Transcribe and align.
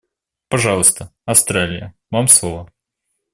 Пожалуйста, 0.47 1.11
Австралия, 1.25 1.93
вам 2.09 2.27
слово. 2.27 2.71